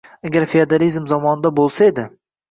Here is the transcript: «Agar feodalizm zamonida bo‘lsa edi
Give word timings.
«Agar 0.27 0.45
feodalizm 0.53 1.05
zamonida 1.11 1.51
bo‘lsa 1.59 1.85
edi 1.91 2.07